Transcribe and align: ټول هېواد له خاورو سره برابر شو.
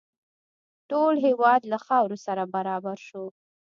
ټول 0.89 1.13
هېواد 1.25 1.61
له 1.71 1.77
خاورو 1.85 2.17
سره 2.25 2.43
برابر 2.55 2.97
شو. 3.07 3.25